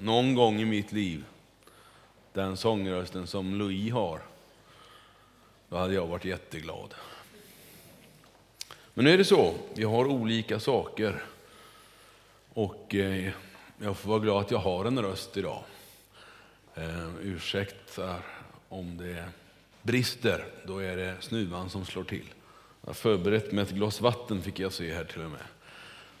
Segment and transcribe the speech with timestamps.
[0.00, 1.24] någon gång i mitt liv
[2.36, 4.20] den sångrösten som Louis har,
[5.68, 6.94] då hade jag varit jätteglad.
[8.94, 11.22] Men nu är det så, vi har olika saker.
[12.52, 13.32] Och eh,
[13.78, 15.62] jag får vara glad att jag har en röst idag.
[16.74, 18.16] Eh, ursäkta
[18.68, 19.24] om det
[19.82, 22.26] brister, då är det snuvan som slår till.
[22.80, 25.46] Jag har förberett med ett glas vatten fick jag se här till och med.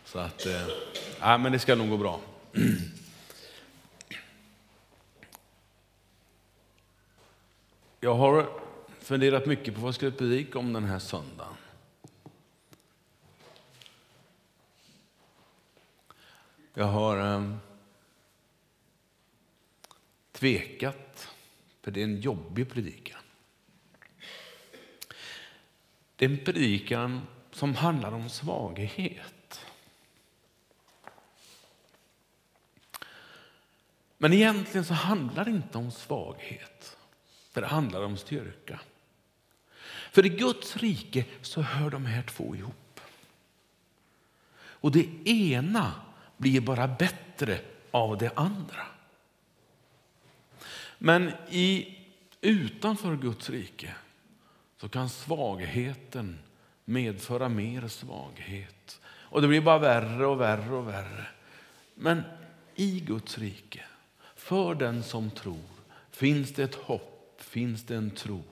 [0.04, 2.20] Så att, eh, men det ska nog gå bra.
[8.06, 8.60] Jag har
[9.00, 11.54] funderat mycket på vad jag skulle predika om den här söndagen.
[16.74, 17.56] Jag har eh,
[20.32, 21.34] tvekat,
[21.82, 23.20] för det är en jobbig predikan.
[26.16, 29.66] Det är en predikan som handlar om svaghet.
[34.18, 36.95] Men egentligen så handlar det inte om svaghet,
[37.56, 38.80] för det handlar om styrka.
[40.12, 43.00] För i Guds rike så hör de här två ihop.
[44.58, 45.92] Och det ena
[46.36, 48.86] blir bara bättre av det andra.
[50.98, 51.98] Men i,
[52.40, 53.94] utanför Guds rike
[54.76, 56.38] så kan svagheten
[56.84, 59.00] medföra mer svaghet.
[59.06, 61.26] Och det blir bara värre och värre och värre.
[61.94, 62.22] Men
[62.74, 63.84] i Guds rike,
[64.34, 65.70] för den som tror,
[66.10, 67.15] finns det ett hopp,
[67.56, 68.44] finns det en tro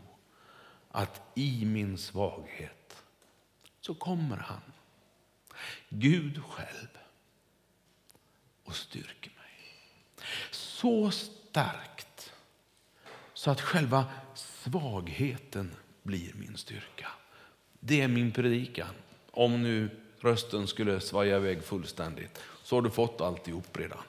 [0.90, 3.02] att i min svaghet
[3.80, 4.60] så kommer han,
[5.88, 6.88] Gud själv,
[8.64, 9.76] och styrker mig.
[10.50, 12.32] Så starkt
[13.34, 17.08] så att själva svagheten blir min styrka.
[17.80, 18.94] Det är min predikan.
[19.30, 24.02] Om nu rösten skulle svaja iväg fullständigt så har du fått alltihop redan.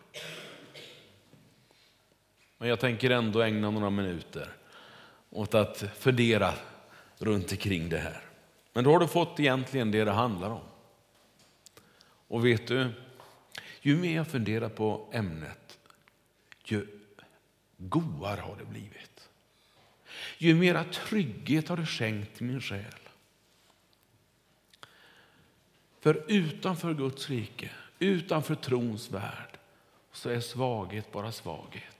[2.57, 4.55] Men jag tänker ändå ägna några minuter
[5.35, 6.53] åt att fundera
[7.17, 8.21] runt omkring det här.
[8.73, 10.65] Men då har du fått egentligen det det handlar om.
[12.27, 12.91] Och vet du,
[13.81, 15.77] ju mer jag funderar på ämnet,
[16.63, 16.87] ju
[17.77, 19.29] godare har det blivit.
[20.37, 22.95] Ju mera trygghet har det skänkt min själ.
[25.99, 29.57] För utanför Guds rike, utanför trons värld,
[30.11, 31.94] så är svaghet bara svaghet.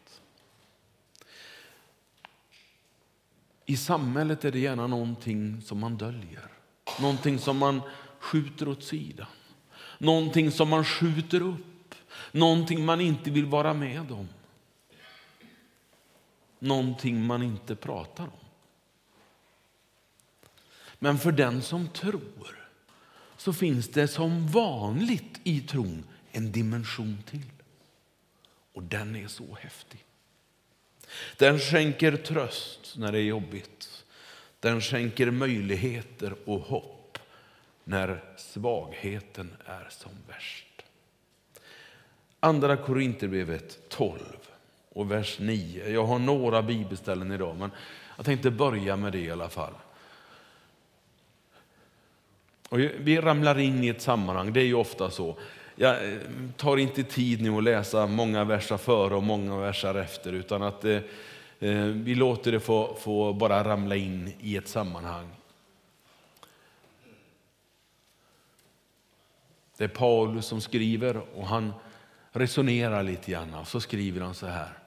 [3.66, 6.52] I samhället är det gärna någonting som man döljer,
[7.00, 7.82] någonting som man
[8.20, 9.28] skjuter åt sidan,
[9.98, 11.96] någonting som man skjuter upp,
[12.32, 14.28] någonting man inte vill vara med om,
[16.60, 18.46] någonting man inte pratar om.
[21.00, 22.70] Men för den som tror
[23.38, 27.52] så finns det som vanligt i tron en dimension till.
[28.74, 30.06] Och den är så häftig.
[31.38, 34.04] Den skänker tröst när det är jobbigt.
[34.60, 37.18] Den skänker möjligheter och hopp
[37.84, 40.66] när svagheten är som värst.
[42.40, 44.20] Andra Korinthierbrevet 12
[44.90, 45.90] och vers 9.
[45.90, 47.72] Jag har några bibelställen idag, men
[48.18, 49.74] jag tänkte börja med det i alla fall.
[52.70, 55.38] Och vi ramlar in i ett sammanhang, det är ju ofta så.
[55.76, 56.20] Jag eh,
[56.58, 60.86] tar inte tid nu att läsa många verser före och många versar efter, utan att
[60.86, 61.00] eh,
[61.60, 65.28] eh, vi låter det få, få bara ramla in i ett sammanhang.
[69.78, 71.74] Det är Paulus som skriver och han
[72.32, 74.78] resonerar lite grann och så skriver han så här.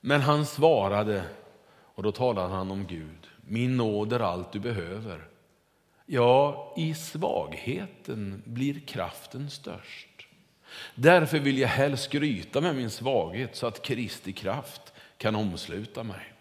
[0.00, 1.24] Men han svarade,
[1.94, 5.24] och då talade han om Gud, min nåd är allt du behöver.
[6.06, 10.09] Ja, i svagheten blir kraften störst.
[10.94, 16.32] Därför vill jag helst skryta med min svaghet så att Kristi kraft kan omsluta mig.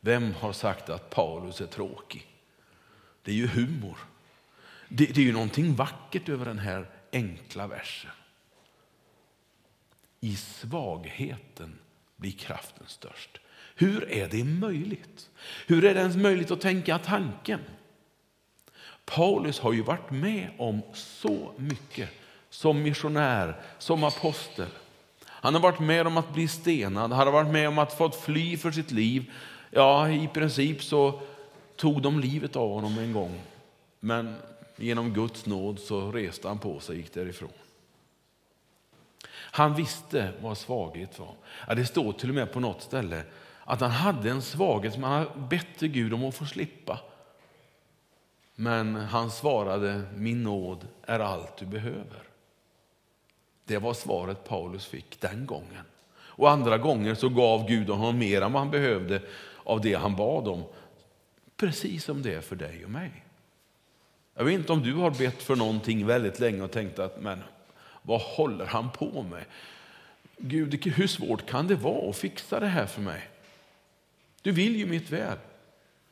[0.00, 2.26] Vem har sagt att Paulus är tråkig?
[3.22, 3.98] Det är ju humor.
[4.88, 8.10] Det, det är ju någonting vackert över den här enkla versen.
[10.20, 11.78] I svagheten
[12.16, 13.40] blir kraften störst.
[13.74, 15.30] Hur är det möjligt?
[15.66, 17.60] Hur är det ens möjligt att tänka tanken?
[19.04, 22.10] Paulus har ju varit med om så mycket
[22.58, 24.68] som missionär, som apostel.
[25.24, 28.10] Han har varit med om att bli stenad, han har varit med om att få
[28.10, 29.32] fly för sitt liv.
[29.70, 31.20] Ja, i princip så
[31.76, 33.40] tog de livet av honom en gång.
[34.00, 34.34] Men
[34.76, 37.52] genom Guds nåd så reste han på sig och gick därifrån.
[39.32, 41.34] Han visste vad svaghet var.
[41.68, 43.22] Ja, det står till och med på något ställe
[43.64, 47.00] att han hade en svaghet som han bett till Gud om att få slippa.
[48.54, 52.27] Men han svarade, min nåd är allt du behöver.
[53.68, 55.84] Det var svaret Paulus fick den gången.
[56.16, 59.22] Och andra gånger så gav Gud honom mer än vad han behövde
[59.64, 60.64] av det han bad om.
[61.56, 63.24] Precis som det är för dig och mig.
[64.34, 67.42] Jag vet inte om du har bett för någonting väldigt länge och tänkt att men
[68.02, 69.44] vad håller han på med?
[70.36, 73.28] Gud, hur svårt kan det vara att fixa det här för mig?
[74.42, 75.38] Du vill ju mitt väl.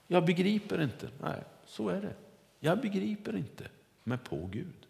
[0.07, 1.09] Jag begriper inte.
[1.23, 2.15] Nej, så är det.
[2.61, 3.65] Jag begriper inte
[4.05, 4.87] mig på Gud.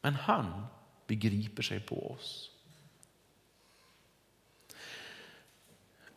[0.00, 0.66] Men han
[1.06, 2.50] begriper sig på oss.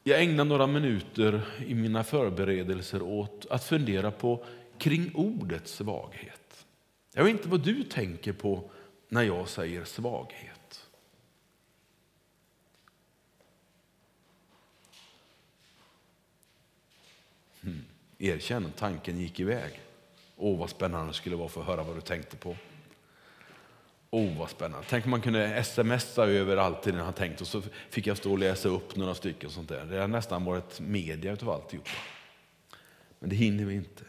[0.04, 4.45] Jag ägnar några minuter i mina förberedelser åt att fundera på
[4.78, 6.66] kring ordets svaghet.
[7.13, 8.69] Jag vet inte vad du tänker på
[9.10, 10.88] när jag säger svaghet.
[17.62, 17.86] Hmm.
[18.18, 19.81] Erkänn, tanken gick iväg.
[20.36, 22.56] Åh, vad spännande det skulle vara för att höra vad du tänkte på.
[24.09, 24.86] Oh, vad spännande.
[24.89, 28.31] Tänk om man kunde smsa över allt det han tänkt och så fick jag stå
[28.31, 29.50] och läsa upp några stycken.
[29.50, 29.86] sånt där.
[29.86, 31.89] Det har nästan varit media utav alltihopa.
[33.19, 34.04] Men det hinner vi inte.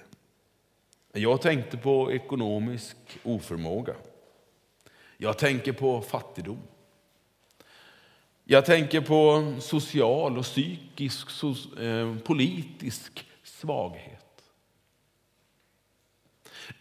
[1.12, 3.94] Jag tänkte på ekonomisk oförmåga.
[5.16, 6.58] Jag tänker på fattigdom.
[8.44, 11.28] Jag tänker på social och psykisk,
[11.80, 14.17] eh, politisk svaghet.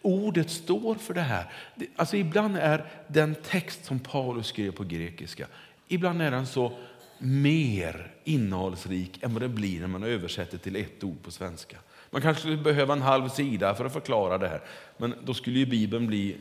[0.02, 1.52] Ordet står för det här.
[1.96, 5.46] Alltså ibland är den text som Paulus skrev på grekiska,
[5.88, 6.72] ibland är den så
[7.18, 11.76] mer innehållsrik än vad den blir när man översätter till ett ord på svenska.
[12.10, 14.60] Man kanske skulle behöva en halv sida för att förklara det här,
[14.96, 16.36] men då skulle ju Bibeln bli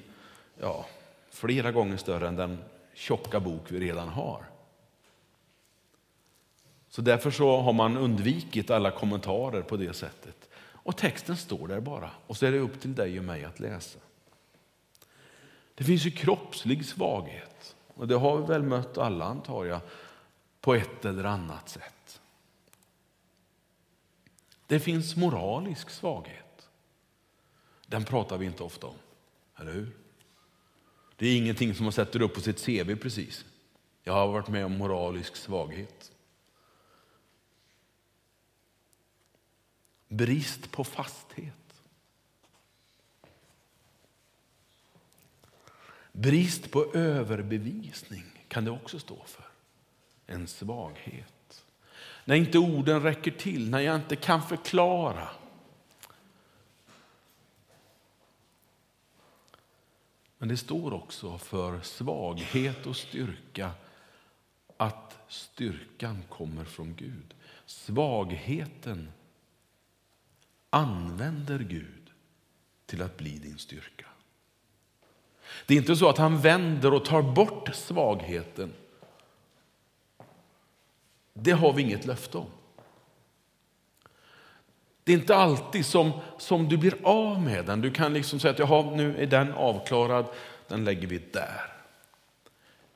[0.62, 0.86] ja,
[1.30, 2.58] flera gånger större än den
[2.94, 4.44] tjocka bok vi redan har.
[6.90, 10.47] Så därför så har man undvikit alla kommentarer på det sättet.
[10.88, 12.12] Och texten står där bara.
[12.28, 14.00] Och så är det upp till dig och mig att läsa.
[15.76, 17.76] Det finns ju kroppslig svaghet.
[17.88, 19.80] Och det har vi väl mött alla antar jag,
[20.62, 22.22] på ett eller annat sätt.
[24.68, 26.70] Det finns moralisk svaghet.
[27.88, 28.98] Den pratar vi inte ofta om,
[29.56, 29.98] eller hur?
[31.16, 33.46] Det är ingenting som man sätter upp på sitt CV precis.
[34.04, 36.12] Jag har varit med om moralisk svaghet.
[40.08, 41.54] Brist på fasthet.
[46.12, 49.46] Brist på överbevisning kan det också stå för.
[50.26, 51.66] En svaghet.
[52.26, 55.30] När inte orden räcker till, när jag inte kan förklara.
[60.38, 63.72] Men det står också för svaghet och styrka
[64.78, 67.34] att styrkan kommer från Gud.
[67.66, 69.12] Svagheten
[70.78, 72.12] använder Gud
[72.86, 74.06] till att bli din styrka.
[75.66, 78.74] Det är inte så att han vänder och tar bort svagheten.
[81.34, 82.50] Det har vi inget löfte om.
[85.04, 87.82] Det är inte alltid som, som du blir av med den.
[87.82, 90.26] Du kan liksom säga att Jaha, nu är den avklarad,
[90.68, 91.74] den lägger vi där.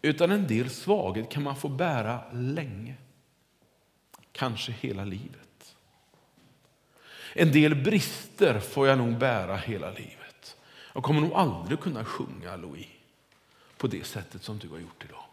[0.02, 2.96] Utan en del svaghet kan man få bära länge.
[4.32, 5.51] Kanske hela livet.
[7.34, 10.56] En del brister får jag nog bära hela livet.
[10.94, 12.88] Jag kommer nog aldrig kunna sjunga Louis
[13.78, 15.24] på det sättet som du har gjort idag.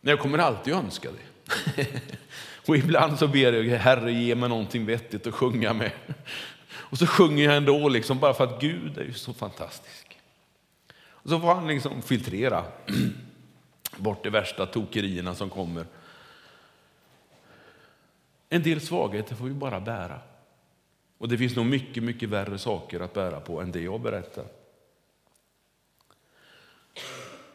[0.00, 1.86] Men jag kommer alltid önska det.
[2.66, 5.92] Och ibland så ber jag Herre ge mig någonting vettigt att sjunga med.
[6.72, 10.18] Och så sjunger jag ändå liksom bara för att Gud är ju så fantastisk.
[10.96, 12.64] Och så får han liksom filtrera
[13.96, 15.86] bort de värsta tokerierna som kommer
[18.52, 20.20] en del svagheter får vi bara bära.
[21.18, 24.44] Och det finns nog mycket, mycket värre saker att bära på än det jag berättar.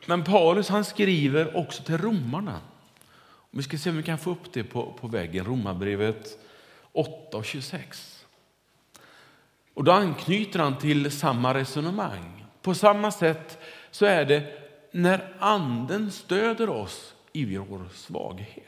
[0.06, 2.62] Men Paulus han skriver också till romarna.
[3.52, 6.40] Vi ska se om vi kan få upp det på, på väggen, Romarbrevet
[6.92, 8.26] 8 och 26.
[9.74, 12.46] Och då anknyter han till samma resonemang.
[12.62, 13.58] På samma sätt
[13.92, 14.62] så är det
[14.92, 18.66] när anden stöder oss i vår svaghet.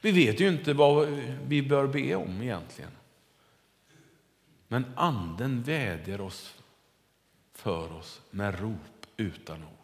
[0.00, 1.08] Vi vet ju inte vad
[1.46, 2.90] vi bör be om egentligen.
[4.68, 6.54] Men anden vädjar oss
[7.54, 9.78] för oss med rop utan ord.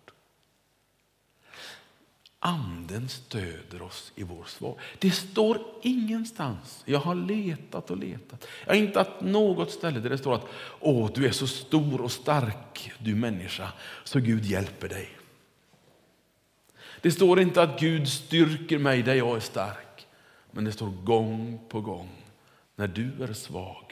[2.39, 4.81] Anden stöder oss i vår svar.
[4.99, 6.83] Det står ingenstans.
[6.85, 8.47] Jag har letat och letat.
[8.65, 10.47] Jag har inte haft något ställe där det står att
[10.81, 13.73] Åh, du är så stor och stark, du människa,
[14.05, 15.09] så Gud hjälper dig.
[17.01, 19.94] Det står inte att Gud styrker mig där jag är stark.
[20.55, 22.09] Men det står gång på gång,
[22.77, 23.85] när du är svag,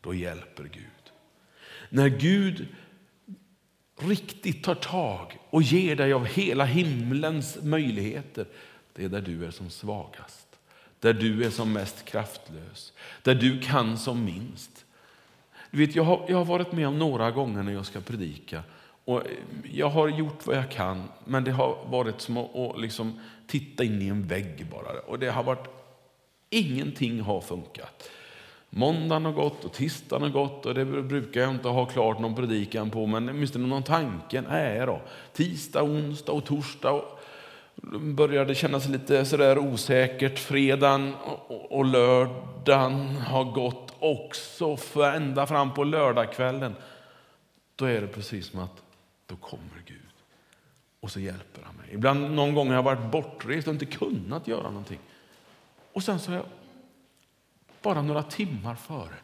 [0.00, 1.12] då hjälper Gud.
[1.88, 2.68] När Gud
[3.96, 8.46] riktigt tar tag och ger dig av hela himlens möjligheter,
[8.92, 10.46] det är där du är som svagast.
[11.00, 12.92] Där du är som mest kraftlös,
[13.22, 14.84] där du kan som minst.
[15.70, 18.62] Du vet, jag, har, jag har varit med om några gånger när jag ska predika
[19.04, 19.32] och eh,
[19.72, 24.02] jag har gjort vad jag kan, men det har varit som att liksom titta in
[24.02, 25.00] i en vägg bara.
[25.00, 25.68] Och det har varit,
[26.50, 28.10] ingenting har funkat.
[28.70, 32.34] Måndagen har gått och tisdagen har gått och det brukar jag inte ha klart någon
[32.34, 34.44] predikan på, men åtminstone någon tanke.
[34.48, 35.00] Nej då.
[35.32, 36.92] Tisdag, onsdag och torsdag.
[36.92, 37.20] Och
[38.00, 40.38] började kännas lite sådär osäkert.
[40.38, 41.14] Fredagen
[41.48, 46.74] och lördagen har gått också, för ända fram på lördagskvällen.
[47.76, 48.82] Då är det precis som att
[49.26, 49.96] då kommer Gud
[51.00, 51.86] och så hjälper han mig.
[51.92, 54.98] Ibland någon gång har jag varit bortrest och inte kunnat göra någonting.
[55.92, 56.46] Och sen så har jag
[57.82, 59.14] bara några timmar före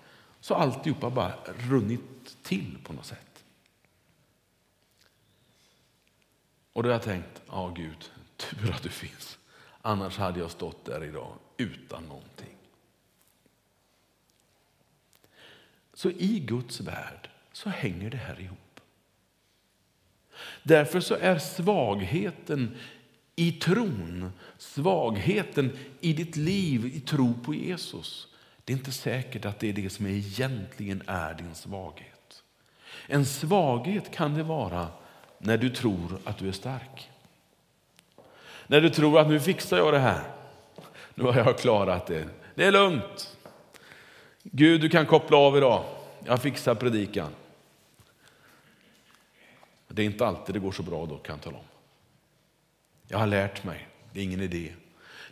[0.41, 3.45] så alltihopa bara runnit till på något sätt.
[6.73, 9.39] Och då har jag tänkt, ja Gud, tur att du finns.
[9.83, 12.57] Annars hade jag stått där idag utan någonting.
[15.95, 18.81] Så i Guds värld så hänger det här ihop.
[20.63, 22.77] Därför så är svagheten
[23.37, 28.29] i tron, svagheten i ditt liv i tro på Jesus,
[28.65, 32.43] det är inte säkert att det är det som egentligen är din svaghet.
[33.07, 34.89] En svaghet kan det vara
[35.39, 37.11] när du tror att du är stark.
[38.67, 40.23] När du tror att nu fixar jag det här.
[41.15, 42.29] Nu har jag klarat det.
[42.55, 43.37] Det är lugnt.
[44.43, 45.85] Gud, du kan koppla av idag.
[46.25, 47.31] Jag fixar predikan.
[49.89, 51.65] Det är inte alltid det går så bra då, kan jag tala om.
[53.09, 54.73] Jag har lärt mig, det är ingen idé.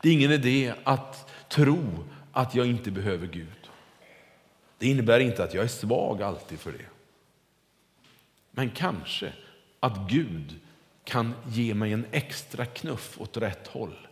[0.02, 3.71] Det är ingen idé att tro att jag inte behöver Gud.
[4.78, 6.87] Det innebär inte att jag är svag alltid för det.
[8.50, 9.33] Men kanske
[9.81, 10.61] att Gud
[11.04, 14.09] kan ge mig en extra knuff åt rätt håll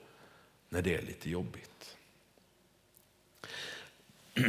[0.69, 1.97] när det är lite jobbigt.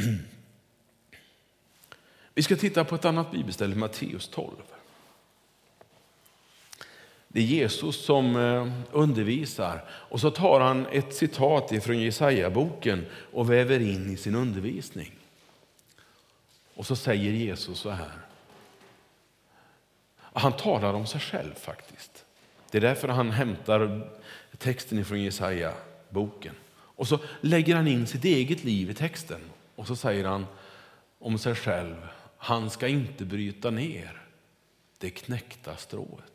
[2.33, 4.55] Vi ska titta på ett annat bibelställe, Matteus 12.
[7.33, 13.51] Det är Jesus som eh, undervisar och så tar han ett citat från Jesaja-boken och
[13.51, 15.11] väver in i sin undervisning.
[16.73, 18.11] Och så säger Jesus så här.
[20.17, 22.25] Han talar om sig själv faktiskt.
[22.71, 24.11] Det är därför han hämtar
[24.57, 26.55] texten från Jesaja-boken.
[26.73, 29.41] Och så lägger han in sitt eget liv i texten
[29.75, 30.45] och så säger han
[31.19, 31.95] om sig själv,
[32.37, 34.21] han ska inte bryta ner
[34.97, 36.32] det knäckta strået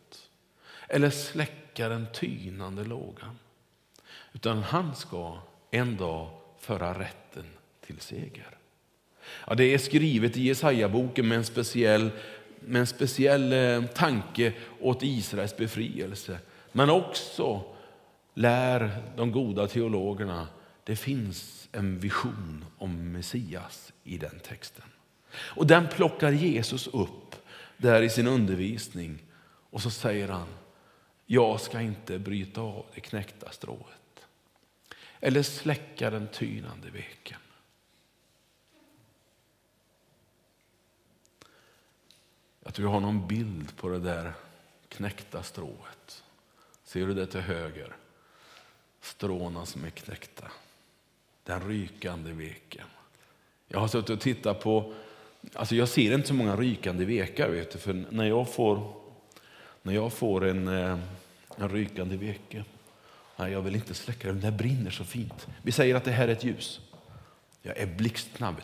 [0.88, 3.38] eller släcka den tynande lågan.
[4.32, 5.38] Utan han ska
[5.70, 7.44] en dag föra rätten
[7.86, 8.58] till seger.
[9.46, 12.10] Ja, det är skrivet i Jesaja-boken med en speciell,
[12.60, 16.38] med en speciell eh, tanke åt Israels befrielse.
[16.72, 17.62] Men också
[18.34, 20.48] lär de goda teologerna
[20.84, 24.84] det finns en vision om Messias i den texten.
[25.32, 27.34] Och den plockar Jesus upp
[27.76, 29.22] där i sin undervisning
[29.70, 30.46] och så säger han
[31.30, 34.26] jag ska inte bryta av det knäckta strået
[35.20, 37.40] eller släcka den tynande veken.
[42.60, 44.32] Jag tror jag har någon bild på det där
[44.88, 46.24] knäckta strået.
[46.84, 47.96] Ser du det till höger?
[49.00, 50.50] Stråna som är knäckta.
[51.44, 52.86] Den rykande veken.
[53.66, 54.94] Jag har suttit och tittat på,
[55.54, 58.98] alltså jag ser inte så många rykande vekar, vet du, för när jag får
[59.88, 60.98] när jag får en, eh,
[61.58, 62.64] en rykande veke,
[63.36, 65.46] nej, jag vill inte släcka den, den brinner så fint.
[65.62, 66.80] Vi säger att det här är ett ljus.
[67.62, 68.60] Jag är blixtsnabb.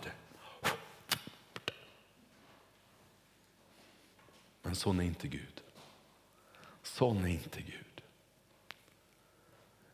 [4.63, 5.63] Men sån är inte Gud.
[6.83, 8.03] Sån är inte Gud.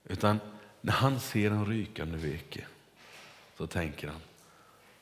[0.04, 0.40] Utan
[0.80, 2.66] när han ser en rykande veke
[3.56, 4.20] så tänker han,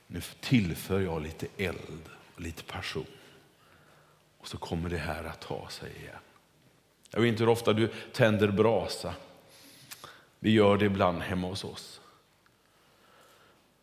[0.06, 3.06] nu tillför jag lite eld och lite passion
[4.38, 6.18] och så kommer det här att ta sig igen.
[7.10, 9.14] Jag vet inte hur ofta du tänder brasa.
[10.38, 12.00] Vi gör det ibland hemma hos oss.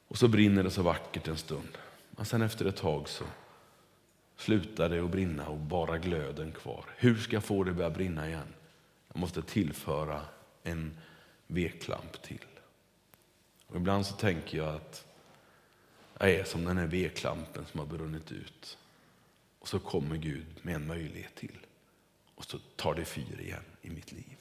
[0.08, 1.78] Och så brinner det så vackert en stund.
[2.12, 3.24] Men sen efter ett tag så
[4.38, 6.86] slutar det att brinna och bara glöden kvar.
[6.98, 8.54] Hur ska jag få det att börja brinna igen?
[9.08, 10.22] Jag måste tillföra
[10.64, 10.98] en
[11.48, 12.46] veklamp till.
[13.68, 15.06] Och ibland så tänker jag att
[16.20, 18.78] jag är som den här veklampen som har brunnit ut.
[19.60, 21.65] Och så kommer Gud med en möjlighet till.
[22.36, 24.38] Och så tar det fyr igen i mitt liv.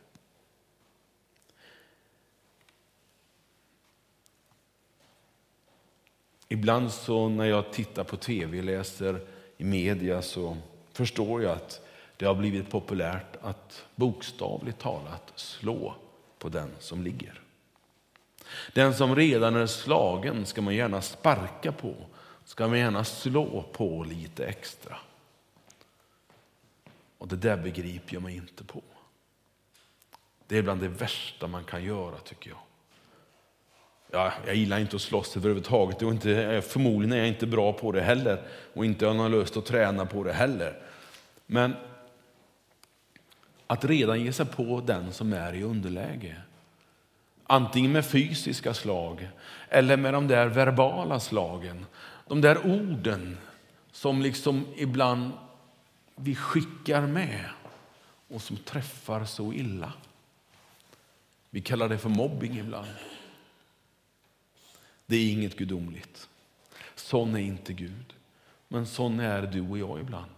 [6.49, 9.21] Ibland så när jag tittar på tv, läser
[9.57, 10.57] i media så
[10.93, 11.81] förstår jag att
[12.17, 15.95] det har blivit populärt att bokstavligt talat slå
[16.39, 17.41] på den som ligger.
[18.73, 21.95] Den som redan är slagen ska man gärna sparka på,
[22.45, 24.97] ska man gärna slå på lite extra.
[27.25, 28.83] Och det där begriper jag mig inte på.
[30.47, 32.59] Det är bland det värsta man kan göra tycker jag.
[34.11, 37.93] Ja, jag gillar inte att slåss överhuvudtaget och inte, förmodligen är jag inte bra på
[37.93, 38.43] det heller
[38.75, 40.83] och inte har någon lust att träna på det heller.
[41.47, 41.75] Men
[43.66, 46.37] att redan ge sig på den som är i underläge,
[47.45, 49.28] antingen med fysiska slag
[49.69, 51.87] eller med de där verbala slagen,
[52.28, 53.38] de där orden
[53.93, 55.33] som liksom ibland
[56.14, 57.50] vi skickar med
[58.28, 59.92] och som träffar så illa.
[61.50, 62.88] Vi kallar det för mobbing ibland.
[65.06, 66.28] Det är inget gudomligt.
[66.94, 68.14] Sån är inte Gud.
[68.68, 70.30] Men sån är du och jag ibland.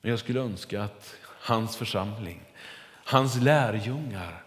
[0.00, 2.40] Men jag skulle önska att hans församling,
[3.04, 4.44] hans lärjungar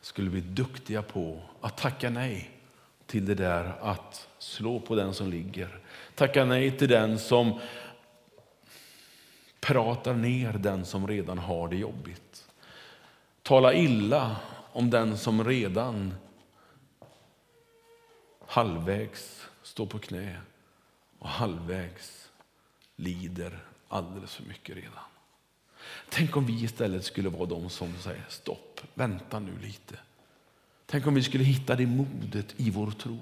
[0.00, 2.59] skulle bli duktiga på att tacka nej
[3.10, 5.78] till det där att slå på den som ligger.
[6.14, 7.60] Tacka nej till den som
[9.60, 12.48] pratar ner den som redan har det jobbigt.
[13.42, 14.36] Tala illa
[14.72, 16.14] om den som redan
[18.46, 20.40] halvvägs står på knä
[21.18, 22.30] och halvvägs
[22.96, 25.04] lider alldeles för mycket redan.
[26.08, 29.98] Tänk om vi istället skulle vara de som säger stopp, vänta nu lite.
[30.90, 33.18] Tänk om vi skulle hitta det modet i vår tro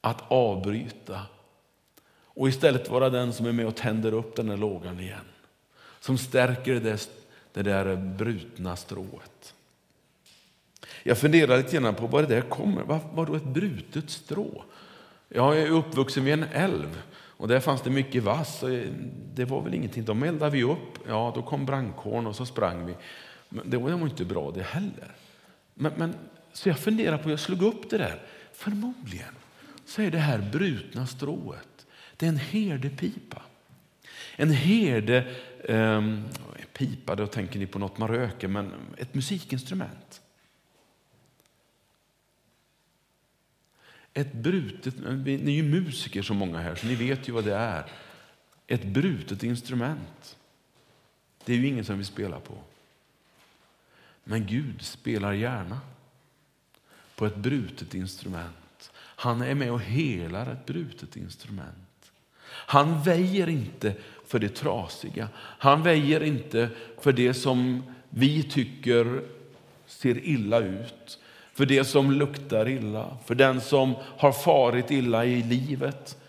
[0.00, 1.20] att avbryta
[2.24, 5.24] och istället vara den som är med och tänder upp den där lågan igen.
[6.00, 7.10] Som stärker det,
[7.52, 9.54] det där brutna strået.
[11.02, 12.82] Jag funderar lite grann på var det där kommer.
[12.82, 14.64] Vad, vad då ett brutet strå?
[15.28, 18.64] Jag är uppvuxen vid en älv och där fanns det mycket vass.
[19.34, 20.04] Det var väl ingenting.
[20.04, 20.98] De eldade vi upp.
[21.06, 22.94] Ja, då kom brandkåren och så sprang vi.
[23.48, 25.14] Men det var inte bra det heller.
[25.74, 26.14] Men, men,
[26.58, 28.22] så jag funderar på, jag slog upp det där.
[28.52, 29.34] Förmodligen
[29.84, 33.42] så är det här brutna strået, det är en herdepipa.
[34.36, 36.02] En herde, eh,
[36.72, 40.20] pipa, då tänker ni på något man röker, men ett musikinstrument.
[44.14, 44.94] Ett brutet,
[45.24, 47.90] ni är ju musiker så många här, så ni vet ju vad det är.
[48.66, 50.36] Ett brutet instrument.
[51.44, 52.58] Det är ju ingen som vill spela på.
[54.24, 55.80] Men Gud spelar gärna
[57.18, 58.92] på ett brutet instrument.
[58.96, 62.12] Han är med och helar ett brutet instrument.
[62.50, 63.94] Han väjer inte
[64.26, 65.28] för det trasiga.
[65.36, 69.22] Han väjer inte för det som vi tycker
[69.86, 71.18] ser illa ut
[71.58, 76.22] för det som luktar illa, för den som har farit illa i livet.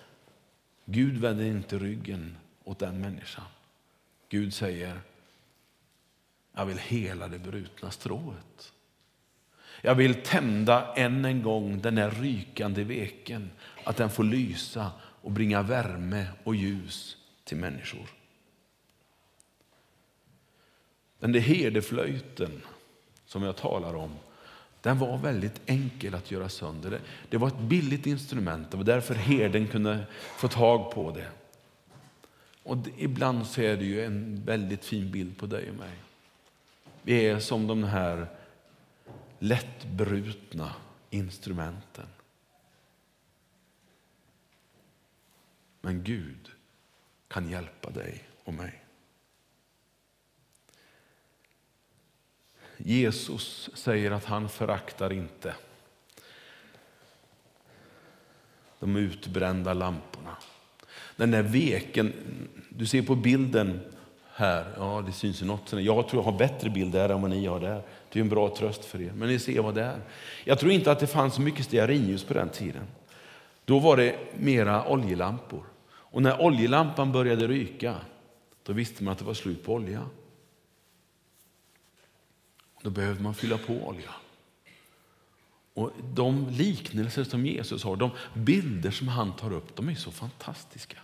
[0.86, 3.46] Gud vänder inte ryggen åt den människan.
[4.30, 5.02] Gud säger,
[6.56, 8.74] jag vill hela det brutna strået.
[9.82, 13.50] Jag vill tända än en gång den där rykande veken,
[13.84, 18.10] att den får lysa och bringa värme och ljus till människor.
[21.20, 22.62] Den där herdeflöjten
[23.26, 24.12] som jag talar om,
[24.82, 27.00] den var väldigt enkel att göra sönder.
[27.30, 28.72] Det var ett billigt instrument.
[28.72, 30.06] Det var därför herden kunde
[30.38, 31.28] få tag på det.
[32.64, 35.94] Och ibland så är det ju en väldigt fin bild på dig och mig.
[37.02, 38.28] Vi är som de här
[39.40, 40.74] lättbrutna
[41.10, 42.06] instrumenten.
[45.82, 46.52] Men Gud
[47.28, 48.84] kan hjälpa dig och mig.
[52.78, 55.56] Jesus säger att han föraktar inte
[58.80, 60.38] de utbrända lamporna.
[61.16, 62.14] Den där veken,
[62.70, 63.82] du ser på bilden
[64.34, 65.74] här, ja det syns ju något.
[65.74, 67.84] Jag tror jag har bättre bild där än vad ni har där.
[68.12, 69.12] Det är en bra tröst för er.
[69.12, 70.02] Men ni ser vad det är.
[70.44, 72.88] Jag tror inte att det fanns så mycket stearinljus på den tiden.
[73.66, 75.64] Då var det mera oljelampor.
[75.90, 77.96] Och när oljelampan började ryka,
[78.64, 80.06] då visste man att det var slut på olja.
[82.82, 84.10] Då behövde man fylla på olja.
[85.74, 90.12] Och De liknelser som Jesus har, de bilder som han tar upp, de är så
[90.12, 90.98] fantastiska.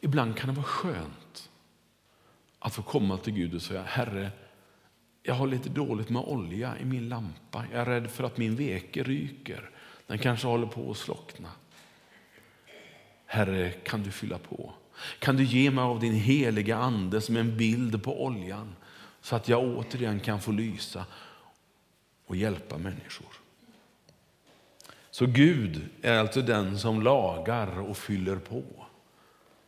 [0.00, 1.21] Ibland kan det vara skönt
[2.62, 4.30] att få komma till Gud och säga, Herre,
[5.22, 7.64] jag har lite dåligt med olja i min lampa.
[7.72, 9.70] Jag är rädd för att min veke ryker.
[10.06, 11.48] Den kanske håller på att slockna.
[13.26, 14.72] Herre, kan du fylla på?
[15.18, 18.76] Kan du ge mig av din heliga ande som en bild på oljan
[19.20, 21.06] så att jag återigen kan få lysa
[22.26, 23.32] och hjälpa människor?
[25.10, 28.62] Så Gud är alltså den som lagar och fyller på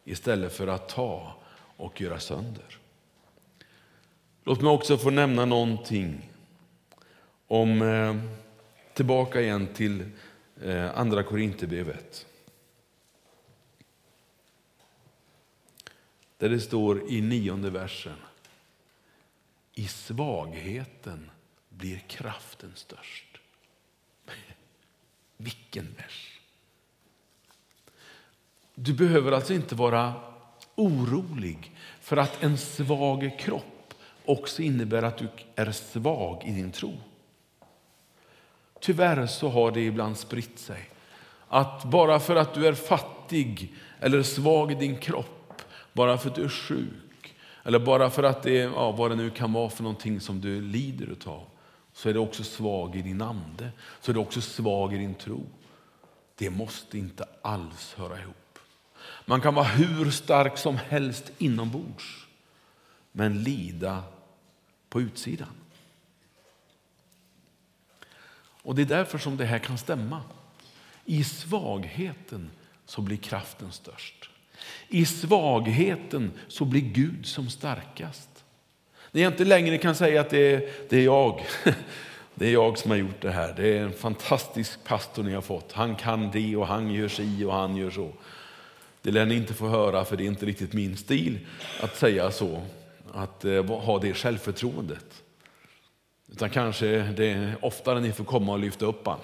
[0.04, 1.35] istället för att ta
[1.76, 2.78] och göra sönder.
[4.46, 6.30] Låt mig också få nämna någonting
[7.46, 8.16] om, eh,
[8.94, 10.04] tillbaka igen till
[10.62, 12.26] eh, Andra Korinthierbrevet.
[16.38, 18.16] Där det står i nionde versen.
[19.72, 21.30] I svagheten
[21.68, 23.38] blir kraften störst.
[25.37, 26.40] Vilken vers!
[28.74, 30.14] Du behöver alltså inte vara
[30.74, 33.74] orolig för att en svag kropp
[34.25, 36.93] också innebär att du är svag i din tro.
[38.81, 40.91] Tyvärr så har det ibland spritt sig
[41.49, 46.35] att bara för att du är fattig eller svag i din kropp, bara för att
[46.35, 47.35] du är sjuk
[47.65, 50.41] eller bara för att det är ja, vad det nu kan vara för någonting som
[50.41, 51.47] du lider av,
[51.93, 55.15] så är du också svag i din ande, så är du också svag i din
[55.15, 55.47] tro.
[56.35, 58.59] Det måste inte alls höra ihop.
[59.25, 62.27] Man kan vara hur stark som helst inombords,
[63.13, 64.03] men lida
[64.94, 65.48] på utsidan.
[68.62, 70.20] Och Det är därför som det här kan stämma.
[71.04, 72.50] I svagheten
[72.87, 74.30] så blir kraften störst.
[74.88, 78.44] I svagheten så blir Gud som starkast.
[79.11, 81.44] När jag inte längre kan säga att det är, det är jag.
[82.35, 83.54] Det är jag som har gjort det här.
[83.57, 85.72] Det är en fantastisk pastor ni har fått.
[85.72, 88.12] Han kan det och han gör si och han gör så.
[89.02, 91.38] Det lär ni inte få höra för det är inte riktigt min stil
[91.80, 92.62] att säga så.
[93.14, 95.22] Att eh, ha det självförtroendet.
[96.29, 99.18] Utan kanske det är oftare ni får komma och lyfta upp han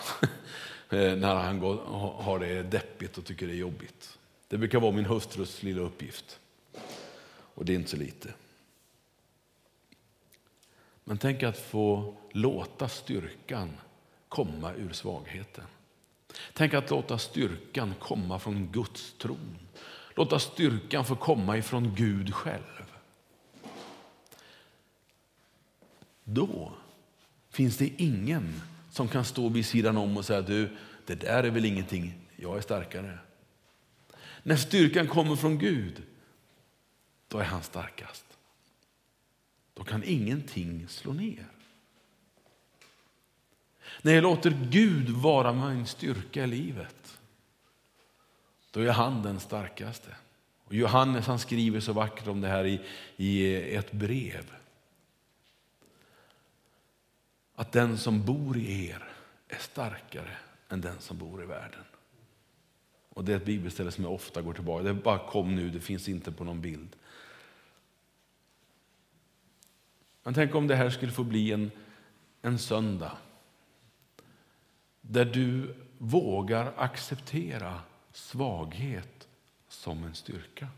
[1.01, 1.77] eh, när han går,
[2.23, 4.19] har det deppigt och tycker det är jobbigt.
[4.49, 6.41] Det brukar vara min hustrus lilla uppgift.
[7.55, 8.29] Och det är inte så lite.
[11.05, 13.71] Men tänk att få låta styrkan
[14.29, 15.65] komma ur svagheten.
[16.53, 19.59] Tänk att låta styrkan komma från Guds tron.
[20.15, 22.80] Låta styrkan få komma ifrån Gud själv.
[26.33, 26.73] Då
[27.51, 31.51] finns det ingen som kan stå vid sidan om och säga du, det där är
[31.51, 33.19] väl ingenting, jag är starkare.
[34.43, 36.03] När styrkan kommer från Gud,
[37.29, 38.25] då är han starkast.
[39.75, 41.47] Då kan ingenting slå ner.
[44.03, 47.21] När jag låter Gud vara min styrka i livet,
[48.71, 50.17] då är han den starkaste.
[50.65, 52.81] Och Johannes han skriver så vackert om det här i,
[53.17, 54.53] i ett brev.
[57.61, 59.09] Att den som bor i er
[59.49, 60.37] är starkare
[60.69, 61.85] än den som bor i världen.
[63.09, 65.81] Och Det är ett bibelställe som jag ofta går tillbaka Det bara kom nu, det
[65.81, 66.97] finns inte på någon bild.
[70.23, 71.71] Men tänk om det här skulle få bli en,
[72.43, 73.19] en söndag
[75.01, 77.81] där du vågar acceptera
[78.13, 79.29] svaghet
[79.69, 80.69] som en styrka.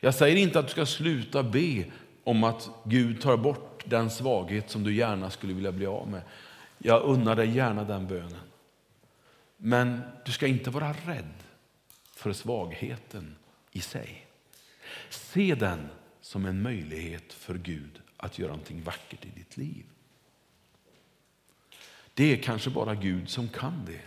[0.00, 1.84] Jag säger inte att du ska sluta be
[2.24, 6.22] om att Gud tar bort den svaghet som du gärna skulle vilja bli av med.
[6.78, 8.40] Jag unnar dig gärna den bönen.
[9.56, 11.34] Men du ska inte vara rädd
[12.14, 13.36] för svagheten
[13.72, 14.26] i sig.
[15.10, 15.88] Se den
[16.20, 19.84] som en möjlighet för Gud att göra någonting vackert i ditt liv.
[22.14, 24.00] Det är kanske bara Gud som kan det.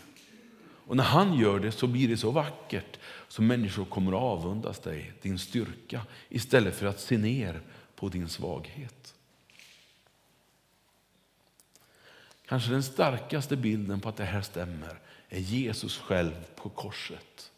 [0.87, 4.79] Och när han gör det så blir det så vackert så människor kommer att avundas
[4.79, 7.61] dig, din styrka, istället för att se ner
[7.95, 9.14] på din svaghet.
[12.47, 17.51] Kanske den starkaste bilden på att det här stämmer är Jesus själv på korset.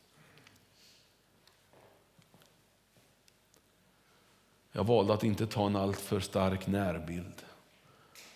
[4.72, 7.46] Jag valde att inte ta en alltför stark närbild,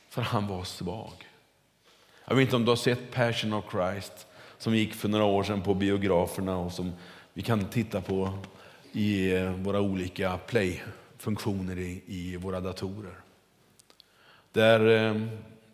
[0.09, 1.13] för han var svag.
[2.25, 5.43] Jag vet inte om du har sett Passion of Christ som gick för några år
[5.43, 6.93] sedan på biograferna och som
[7.33, 8.33] vi kan titta på
[8.91, 13.15] i eh, våra olika play-funktioner i, i våra datorer.
[14.51, 15.27] Där eh,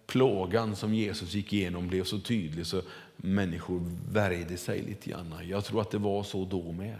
[0.07, 2.81] plågan som Jesus gick igenom blev så tydlig så
[3.17, 5.35] människor värjde sig lite grann.
[5.43, 6.99] Jag tror att det var så då med.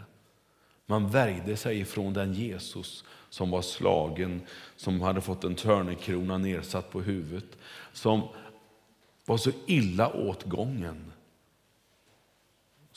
[0.86, 4.42] Man värjde sig från den Jesus som var slagen,
[4.76, 7.58] som hade fått en törnekrona nedsatt på huvudet,
[7.94, 8.28] som
[9.26, 11.12] var så illa åtgången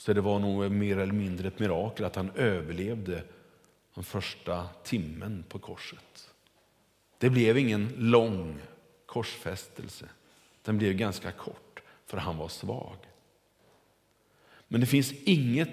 [0.01, 3.23] så det var nog mer eller mindre ett mirakel att han överlevde
[3.95, 6.29] den första timmen på korset.
[7.17, 8.59] Det blev ingen lång
[9.11, 10.09] korsfästelse.
[10.61, 12.97] Den blev ganska kort, för han var svag.
[14.67, 15.69] Men det finns inget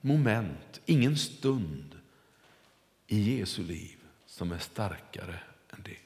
[0.00, 1.98] moment, ingen stund
[3.06, 5.98] i Jesu liv som är starkare än det.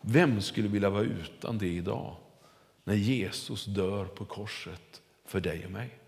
[0.00, 2.16] Vem skulle vilja vara utan det idag?
[2.88, 5.98] när Jesus dör på korset för dig och mig.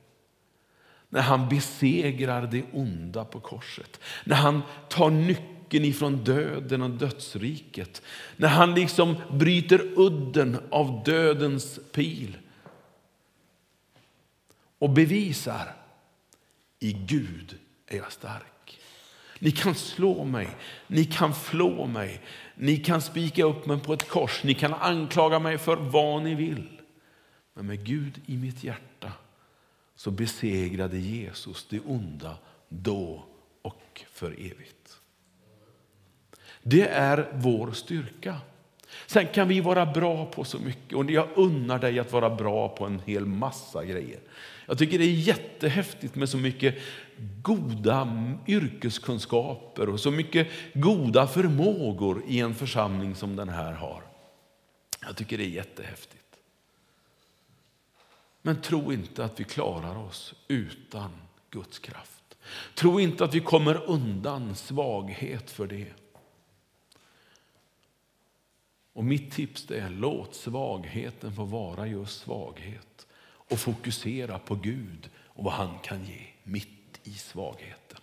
[1.08, 4.00] När han besegrar det onda på korset.
[4.24, 8.02] När han tar nyckeln ifrån döden och dödsriket.
[8.36, 12.36] När han liksom bryter udden av dödens pil.
[14.78, 15.74] Och bevisar,
[16.78, 18.80] i Gud är jag stark.
[19.38, 20.48] Ni kan slå mig,
[20.86, 22.20] ni kan flå mig,
[22.54, 26.34] ni kan spika upp mig på ett kors, ni kan anklaga mig för vad ni
[26.34, 26.80] vill.
[27.54, 29.12] Men med Gud i mitt hjärta
[29.96, 33.24] så besegrade Jesus det onda då
[33.62, 34.79] och för evigt.
[36.62, 38.36] Det är vår styrka.
[39.06, 42.68] Sen kan vi vara bra på så mycket och jag unnar dig att vara bra
[42.68, 44.20] på en hel massa grejer.
[44.66, 46.78] Jag tycker det är jättehäftigt med så mycket
[47.42, 54.02] goda yrkeskunskaper och så mycket goda förmågor i en församling som den här har.
[55.06, 56.16] Jag tycker det är jättehäftigt.
[58.42, 61.10] Men tro inte att vi klarar oss utan
[61.50, 62.36] Guds kraft.
[62.74, 65.86] Tro inte att vi kommer undan svaghet för det.
[68.92, 75.44] Och mitt tips är låt svagheten få vara just svaghet och fokusera på Gud och
[75.44, 77.98] vad han kan ge mitt i svagheten.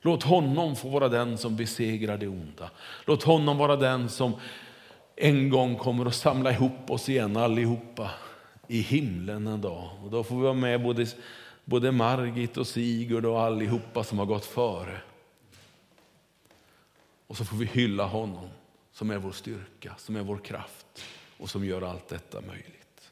[0.00, 2.70] Låt honom få vara den som besegrar det onda.
[3.06, 4.32] Låt honom vara den som
[5.16, 8.10] en gång kommer att samla ihop oss igen allihopa
[8.68, 9.90] i himlen en dag.
[10.04, 11.06] Och då får vi vara med både,
[11.64, 15.00] både Margit och Sigurd och allihopa som har gått före.
[17.26, 18.48] Och så får vi hylla honom
[19.00, 21.04] som är vår styrka, som är vår kraft
[21.38, 23.10] och som gör allt detta möjligt.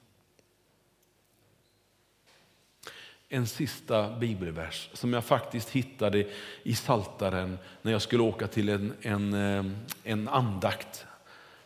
[3.28, 6.26] En sista bibelvers som jag faktiskt hittade
[6.62, 9.64] i Saltaren när jag skulle åka till en, en, eh,
[10.04, 11.06] en andakt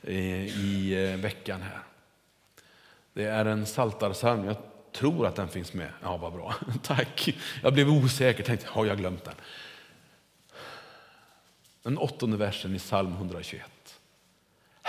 [0.02, 1.82] eh, i eh, veckan här.
[3.12, 4.44] Det är en saltarsalm.
[4.44, 4.56] Jag
[4.92, 5.90] tror att den finns med.
[6.02, 6.54] Ja, vad bra.
[6.82, 7.34] Tack.
[7.62, 8.44] Jag blev osäker.
[8.44, 9.34] Tänkte, har jag glömt den?
[11.82, 13.81] Den åttonde versen i psalm 121.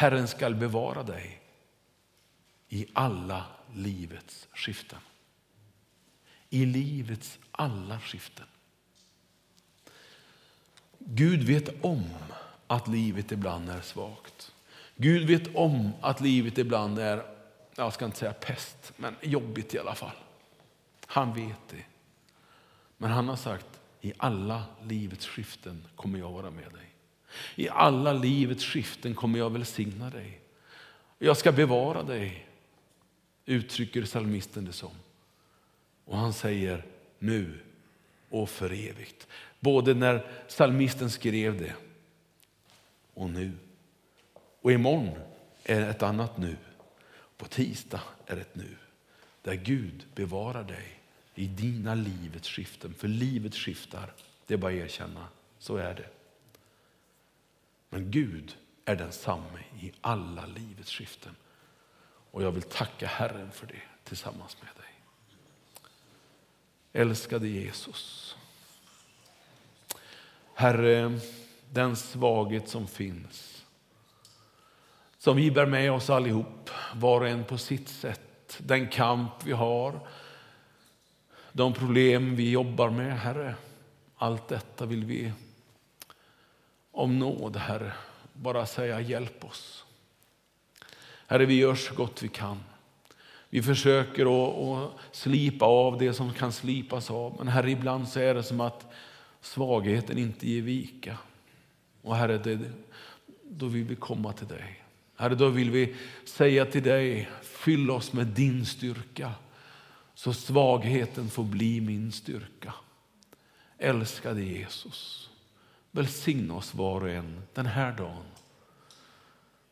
[0.03, 1.41] Herren skall bevara dig
[2.69, 4.99] i alla livets skiften.
[6.49, 8.45] I livets alla skiften.
[10.99, 12.09] Gud vet om
[12.67, 14.51] att livet ibland är svagt.
[14.95, 17.25] Gud vet om att livet ibland är
[17.75, 20.17] jag ska inte säga pest, men jobbigt i alla fall.
[21.05, 21.83] Han vet det.
[22.97, 26.92] Men han har sagt, i alla livets skiften kommer jag vara med dig.
[27.55, 30.39] I alla livets skiften kommer jag välsigna dig.
[31.19, 32.47] Jag ska bevara dig,
[33.45, 34.91] uttrycker psalmisten det som.
[36.05, 36.85] Och han säger
[37.19, 37.59] nu
[38.29, 39.27] och för evigt.
[39.59, 41.73] Både när psalmisten skrev det
[43.13, 43.51] och nu.
[44.61, 45.17] Och imorgon
[45.63, 46.57] är det ett annat nu.
[47.37, 48.75] På tisdag är ett nu
[49.41, 50.99] där Gud bevarar dig
[51.35, 52.93] i dina livets skiften.
[52.93, 54.13] För livet skiftar,
[54.47, 55.27] det är bara att erkänna.
[55.59, 56.09] Så är det.
[57.93, 61.35] Men Gud är densamme i alla livets skiften.
[62.31, 64.93] Och jag vill tacka Herren för det tillsammans med dig.
[67.01, 68.35] Älskade Jesus.
[70.53, 71.19] Herre,
[71.71, 73.65] den svaghet som finns
[75.17, 78.57] som vi bär med oss allihop, var och en på sitt sätt.
[78.57, 79.99] Den kamp vi har,
[81.51, 83.55] de problem vi jobbar med, Herre.
[84.15, 85.33] Allt detta vill vi
[86.93, 87.93] om nåd, Herre,
[88.33, 89.85] bara säga hjälp oss.
[91.27, 92.63] Herre, vi gör så gott vi kan.
[93.49, 97.35] Vi försöker att, slipa av det som kan slipas av.
[97.37, 98.85] Men Herre, ibland så är det som att
[99.41, 101.17] svagheten inte ger vika.
[102.01, 102.59] Och Herre, det,
[103.43, 104.83] då vill vi komma till dig.
[105.15, 109.31] Herre, då vill vi säga till dig, fyll oss med din styrka
[110.15, 112.73] så svagheten får bli min styrka.
[113.77, 115.29] Älskade Jesus,
[115.93, 118.25] välsigna oss var och en den här dagen.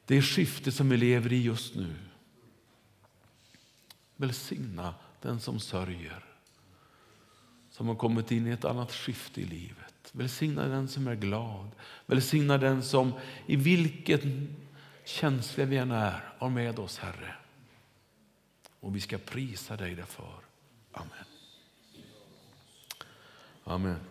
[0.05, 1.95] Det skifte som vi lever i just nu.
[4.15, 6.25] Välsigna den som sörjer,
[7.71, 10.09] som har kommit in i ett annat skifte i livet.
[10.11, 11.71] Välsigna den som är glad.
[12.05, 13.13] Välsigna den som
[13.45, 14.21] i vilket
[15.05, 17.35] känsliga vi än är, har med oss Herre.
[18.79, 20.39] Och vi ska prisa dig därför.
[20.91, 21.25] Amen.
[23.63, 24.10] Amen.